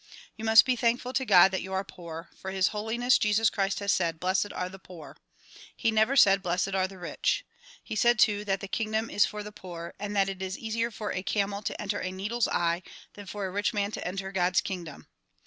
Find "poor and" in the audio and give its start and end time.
9.51-10.15